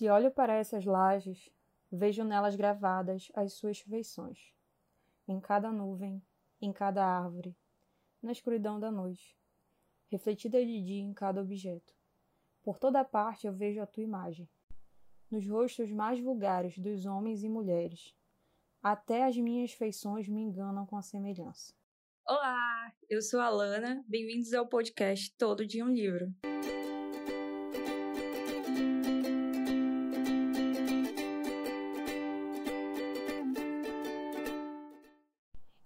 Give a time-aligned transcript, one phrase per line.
[0.00, 1.50] Se olho para essas lajes,
[1.92, 4.50] vejo nelas gravadas as suas feições,
[5.28, 6.22] em cada nuvem,
[6.58, 7.54] em cada árvore,
[8.22, 9.36] na escuridão da noite,
[10.10, 11.92] refletida de dia em cada objeto.
[12.62, 14.48] Por toda parte eu vejo a tua imagem,
[15.30, 18.16] nos rostos mais vulgares dos homens e mulheres.
[18.82, 21.74] Até as minhas feições me enganam com a semelhança.
[22.26, 26.34] Olá, eu sou a Lana, bem-vindos ao podcast Todo Dia um Livro.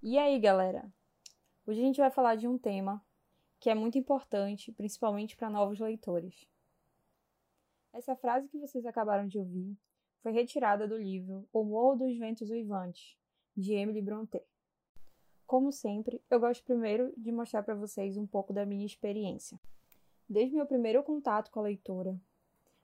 [0.06, 0.92] E aí, galera?
[1.66, 3.02] Hoje a gente vai falar de um tema
[3.58, 6.46] que é muito importante, principalmente para novos leitores.
[7.90, 9.74] Essa frase que vocês acabaram de ouvir
[10.22, 13.16] foi retirada do livro O Morro dos Ventos Uivantes,
[13.56, 14.44] de Emily Brontë.
[15.46, 19.58] Como sempre, eu gosto primeiro de mostrar para vocês um pouco da minha experiência.
[20.28, 22.14] Desde meu primeiro contato com a leitura,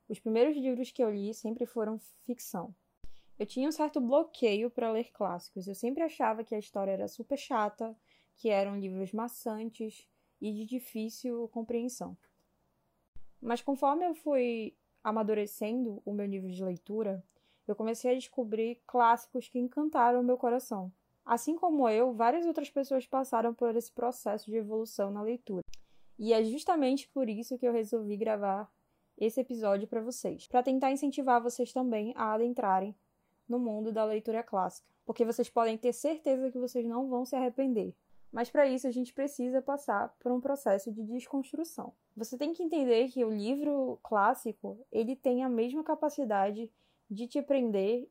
[0.08, 2.74] os primeiros livros que eu li sempre foram ficção.
[3.40, 5.66] Eu tinha um certo bloqueio para ler clássicos.
[5.66, 7.96] Eu sempre achava que a história era super chata,
[8.36, 10.06] que eram livros maçantes
[10.38, 12.14] e de difícil compreensão.
[13.40, 17.24] Mas conforme eu fui amadurecendo o meu nível de leitura,
[17.66, 20.92] eu comecei a descobrir clássicos que encantaram o meu coração.
[21.24, 25.64] Assim como eu, várias outras pessoas passaram por esse processo de evolução na leitura.
[26.18, 28.70] E é justamente por isso que eu resolvi gravar
[29.16, 32.94] esse episódio para vocês, para tentar incentivar vocês também a adentrarem
[33.50, 37.34] no mundo da leitura clássica, porque vocês podem ter certeza que vocês não vão se
[37.34, 37.92] arrepender.
[38.30, 41.92] Mas para isso a gente precisa passar por um processo de desconstrução.
[42.16, 46.70] Você tem que entender que o livro clássico, ele tem a mesma capacidade
[47.10, 48.08] de te prender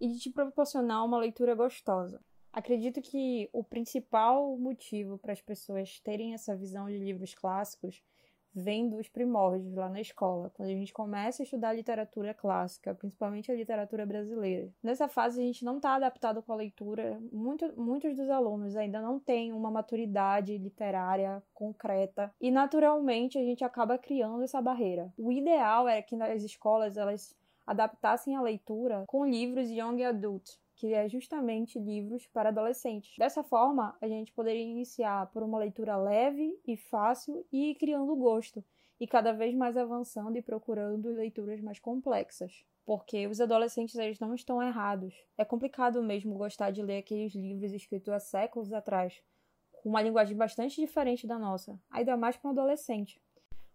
[0.00, 2.20] e de te proporcionar uma leitura gostosa.
[2.52, 8.00] Acredito que o principal motivo para as pessoas terem essa visão de livros clássicos
[8.58, 13.50] vem dos primórdios lá na escola, quando a gente começa a estudar literatura clássica, principalmente
[13.50, 14.68] a literatura brasileira.
[14.82, 19.00] Nessa fase a gente não está adaptado com a leitura, Muito, muitos dos alunos ainda
[19.00, 25.12] não têm uma maturidade literária concreta e naturalmente a gente acaba criando essa barreira.
[25.16, 30.94] O ideal era que nas escolas elas adaptassem a leitura com livros young adult, que
[30.94, 33.18] é justamente livros para adolescentes.
[33.18, 38.14] Dessa forma, a gente poderia iniciar por uma leitura leve e fácil e ir criando
[38.14, 38.64] gosto,
[39.00, 42.64] e cada vez mais avançando e procurando leituras mais complexas.
[42.86, 45.14] Porque os adolescentes eles não estão errados.
[45.36, 49.20] É complicado mesmo gostar de ler aqueles livros escritos há séculos atrás,
[49.82, 53.20] com uma linguagem bastante diferente da nossa, ainda mais para um adolescente.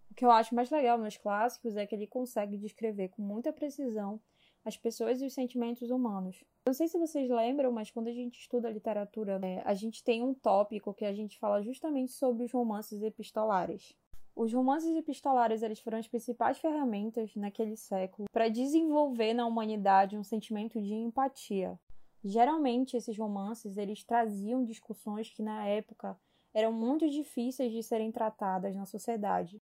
[0.10, 3.52] O que eu acho mais legal nos clássicos é que ele consegue descrever com muita
[3.52, 4.22] precisão
[4.66, 6.44] as pessoas e os sentimentos humanos.
[6.66, 10.24] Não sei se vocês lembram, mas quando a gente estuda literatura, né, a gente tem
[10.24, 13.96] um tópico que a gente fala justamente sobre os romances epistolares.
[14.36, 20.24] Os romances epistolares eles foram as principais ferramentas naquele século para desenvolver na humanidade um
[20.24, 21.80] sentimento de empatia.
[22.24, 26.18] Geralmente esses romances eles traziam discussões que na época
[26.54, 29.62] eram muito difíceis de serem tratadas na sociedade.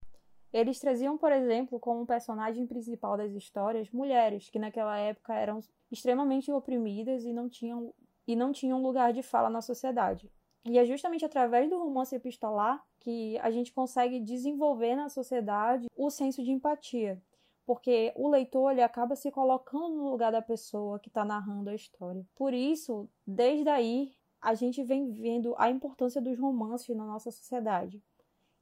[0.53, 6.51] Eles traziam, por exemplo, como personagem principal das histórias mulheres que naquela época eram extremamente
[6.51, 7.95] oprimidas e não tinham
[8.27, 10.31] e não tinham lugar de fala na sociedade.
[10.65, 16.11] E é justamente através do romance epistolar que a gente consegue desenvolver na sociedade o
[16.11, 17.21] senso de empatia,
[17.65, 21.75] porque o leitor ele acaba se colocando no lugar da pessoa que está narrando a
[21.75, 22.25] história.
[22.37, 28.03] Por isso, desde aí, a gente vem vendo a importância dos romances na nossa sociedade.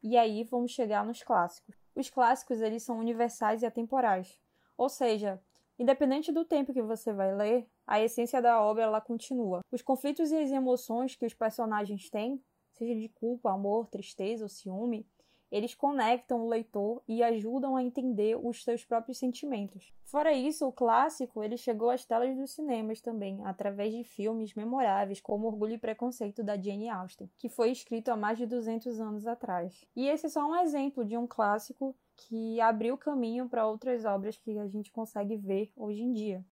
[0.02, 1.74] E aí vamos chegar nos clássicos.
[1.94, 4.40] Os clássicos eles são universais e atemporais.
[4.76, 5.40] Ou seja,
[5.78, 9.60] independente do tempo que você vai ler, a essência da obra ela continua.
[9.72, 12.40] Os conflitos e as emoções que os personagens têm,
[12.72, 15.04] seja de culpa, amor, tristeza ou ciúme,
[15.50, 19.92] eles conectam o leitor e ajudam a entender os seus próprios sentimentos.
[20.04, 25.20] Fora isso, o clássico ele chegou às telas dos cinemas também, através de filmes memoráveis
[25.20, 29.26] como Orgulho e Preconceito da Jane Austen, que foi escrito há mais de 200 anos
[29.26, 29.84] atrás.
[29.94, 34.36] E esse é só um exemplo de um clássico que abriu caminho para outras obras
[34.36, 36.44] que a gente consegue ver hoje em dia.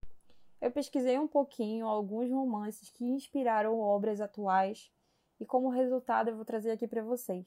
[0.62, 4.92] Eu pesquisei um pouquinho alguns romances que inspiraram obras atuais
[5.40, 7.46] e como resultado eu vou trazer aqui para vocês.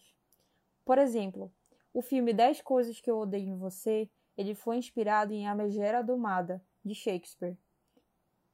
[0.88, 1.52] Por exemplo,
[1.93, 4.08] o filme 10 Coisas que Eu Odeio em Você,
[4.38, 7.58] ele foi inspirado em A Megera Domada, de Shakespeare.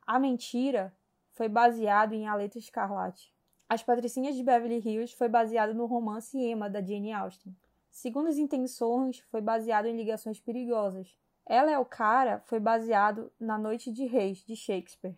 [0.04, 0.92] A Mentira
[1.30, 3.32] foi baseado em A Letra Escarlate.
[3.68, 7.56] As Patricinhas de Beverly Hills foi baseado no romance Emma, da Jane Austen.
[7.88, 11.16] Segundo as Intenções, foi baseado em Ligações Perigosas.
[11.46, 15.16] Ela é o Cara foi baseado na Noite de Reis, de Shakespeare.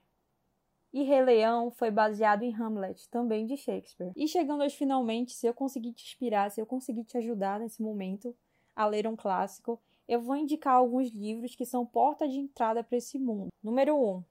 [0.97, 4.13] E Rei Leão foi baseado em Hamlet, também de Shakespeare.
[4.17, 7.83] E chegando aos finalmente, se eu conseguir te inspirar, se eu conseguir te ajudar nesse
[7.83, 8.35] momento
[8.75, 9.79] a ler um clássico,
[10.09, 13.49] eu vou indicar alguns livros que são porta de entrada para esse mundo.
[13.63, 14.25] Número 1.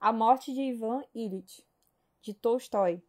[0.00, 1.64] A Morte de Ivan Illich,
[2.20, 3.00] de Tolstói.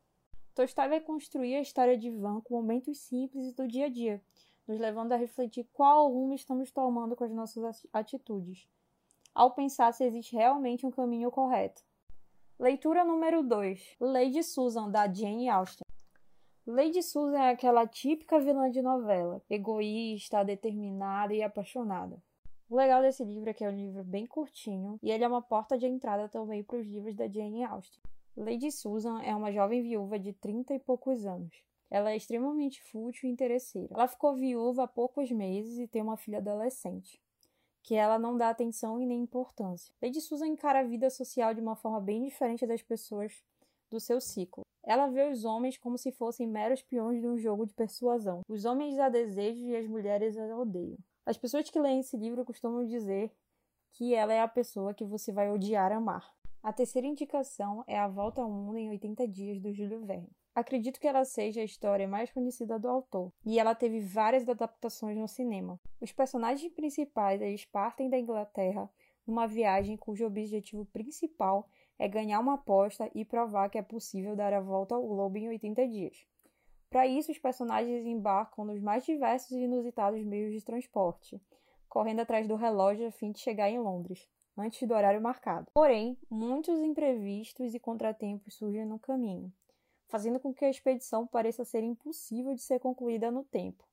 [0.54, 4.22] Tolstói vai construir a história de Ivan com momentos simples do dia a dia,
[4.68, 8.68] nos levando a refletir qual rumo estamos tomando com as nossas atitudes,
[9.34, 11.82] ao pensar se existe realmente um caminho correto.
[12.64, 13.98] Leitura número 2.
[14.00, 15.84] Lady Susan, da Jane Austen.
[16.66, 22.24] Lady Susan é aquela típica vilã de novela, egoísta, determinada e apaixonada.
[22.70, 25.42] O legal desse livro é que é um livro bem curtinho e ele é uma
[25.42, 28.02] porta de entrada também para os livros da Jane Austen.
[28.38, 31.62] Lady Susan é uma jovem viúva de 30 e poucos anos.
[31.92, 33.94] Ela é extremamente fútil e interesseira.
[33.94, 37.20] Ela ficou viúva há poucos meses e tem uma filha adolescente,
[37.84, 39.94] que ela não dá atenção e nem importância.
[40.02, 43.44] Lady Susan encara a vida social de uma forma bem diferente das pessoas
[43.92, 44.64] do seu ciclo.
[44.82, 48.42] Ela vê os homens como se fossem meros peões de um jogo de persuasão.
[48.48, 50.98] Os homens a desejam e as mulheres a odeiam.
[51.26, 53.32] As pessoas que leem esse livro costumam dizer
[53.92, 56.34] que ela é a pessoa que você vai odiar amar.
[56.62, 60.30] A terceira indicação é A Volta ao Mundo em 80 Dias, do Júlio Verne.
[60.56, 65.18] Acredito que ela seja a história mais conhecida do autor, e ela teve várias adaptações
[65.18, 65.80] no cinema.
[66.00, 68.88] Os personagens principais eles partem da Inglaterra
[69.26, 71.68] numa viagem cujo objetivo principal
[71.98, 75.48] é ganhar uma aposta e provar que é possível dar a volta ao globo em
[75.48, 76.28] 80 dias.
[76.88, 81.42] Para isso, os personagens embarcam nos mais diversos e inusitados meios de transporte,
[81.90, 85.72] correndo atrás do relógio a fim de chegar em Londres, antes do horário marcado.
[85.74, 89.52] Porém, muitos imprevistos e contratempos surgem no caminho,
[90.14, 93.84] fazendo com que a expedição pareça ser impossível de ser concluída no tempo.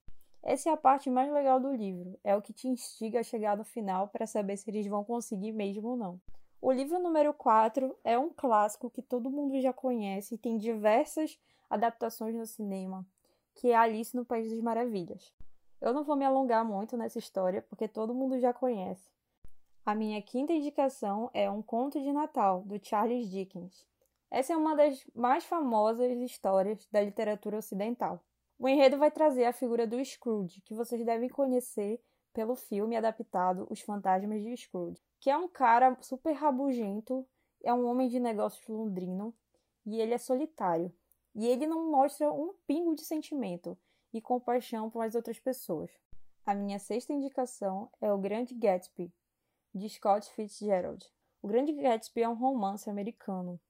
[0.43, 3.56] Essa é a parte mais legal do livro, é o que te instiga a chegar
[3.56, 6.20] no final para saber se eles vão conseguir mesmo ou não.
[6.61, 11.40] O livro número 4 é um clássico que todo mundo já conhece e tem diversas
[11.70, 13.06] adaptações no cinema,
[13.55, 15.32] que é Alice no País das Maravilhas.
[15.81, 19.11] Eu não vou me alongar muito nessa história, porque todo mundo já conhece.
[19.87, 23.88] A minha quinta indicação é Um Conto de Natal, do Charles Dickens.
[24.31, 28.25] Essa é uma das mais famosas histórias da literatura ocidental.
[28.59, 32.00] O enredo vai trazer a figura do Scrooge, que vocês devem conhecer
[32.32, 37.29] pelo filme adaptado Os Fantasmas de Scrooge que é um cara super rabugento,
[37.62, 39.35] é um homem de negócios londrino
[39.85, 40.93] e ele é solitário.
[41.35, 43.79] E ele não mostra um pingo de sentimento
[44.12, 45.91] e compaixão por as outras pessoas.
[46.44, 49.12] A minha sexta indicação é O Grande Gatsby,
[49.75, 51.06] de Scott Fitzgerald.
[51.43, 53.61] O Grande Gatsby é um romance americano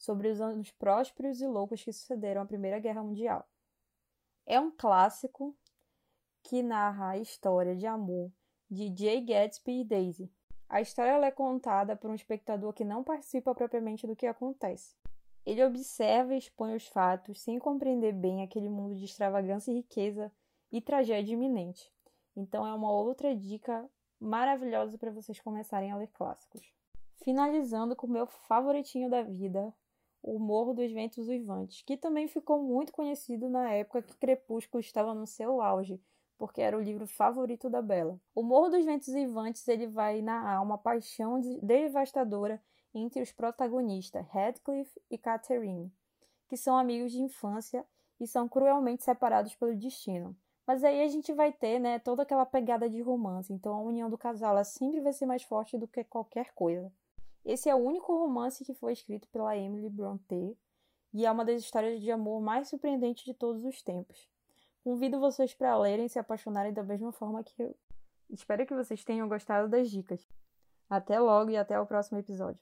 [0.00, 3.48] sobre os anos prósperos e loucos que sucederam à Primeira Guerra Mundial.
[4.44, 5.56] É um clássico
[6.42, 8.32] que narra a história de amor
[8.68, 10.32] de Jay Gatsby e Daisy,
[10.70, 14.94] a história é contada por um espectador que não participa propriamente do que acontece.
[15.44, 20.30] Ele observa e expõe os fatos sem compreender bem aquele mundo de extravagância e riqueza
[20.70, 21.92] e tragédia iminente.
[22.36, 23.84] Então é uma outra dica
[24.20, 26.62] maravilhosa para vocês começarem a ler clássicos.
[27.24, 29.74] Finalizando com o meu favoritinho da vida,
[30.22, 35.14] O Morro dos Ventos Uivantes, que também ficou muito conhecido na época que Crepúsculo estava
[35.14, 36.00] no seu auge,
[36.36, 38.20] porque era o livro favorito da Bela.
[38.34, 42.62] O Morro dos Ventos Vivantes ele vai narrar uma paixão devastadora
[42.94, 45.90] entre os protagonistas Radcliffe e Catherine,
[46.48, 47.86] que são amigos de infância
[48.18, 50.36] e são cruelmente separados pelo destino.
[50.66, 53.52] Mas aí a gente vai ter, né, toda aquela pegada de romance.
[53.52, 56.92] Então a união do casal ela sempre vai ser mais forte do que qualquer coisa.
[57.44, 60.56] Esse é o único romance que foi escrito pela Emily Brontë
[61.12, 64.28] e é uma das histórias de amor mais surpreendentes de todos os tempos.
[64.84, 67.76] Convido vocês para lerem e se apaixonarem da mesma forma que eu.
[68.30, 70.26] Espero que vocês tenham gostado das dicas.
[70.88, 72.60] Até logo e até o próximo episódio.